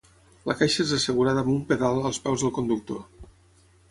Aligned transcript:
La 0.51 0.53
caixa 0.61 0.79
és 0.85 0.93
assegurada 0.97 1.43
amb 1.43 1.51
un 1.55 1.59
pedal 1.73 2.01
als 2.11 2.21
peus 2.25 2.45
del 2.45 2.53
conductor. 2.59 3.05